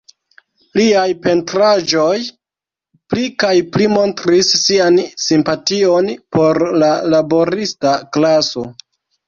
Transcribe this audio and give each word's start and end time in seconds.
Liaj 0.77 1.09
pentraĵoj 1.25 2.13
pli 3.15 3.27
kaj 3.45 3.53
pli 3.77 3.91
montris 3.93 4.51
sian 4.63 4.99
simpation 5.27 6.11
por 6.39 6.63
la 6.87 6.93
laborista 7.17 7.97
klaso. 8.19 8.69